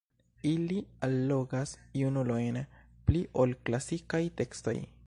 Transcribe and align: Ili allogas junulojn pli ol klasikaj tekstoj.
Ili 0.51 0.77
allogas 1.07 1.75
junulojn 1.99 2.59
pli 3.11 3.23
ol 3.45 3.57
klasikaj 3.69 4.25
tekstoj. 4.43 4.79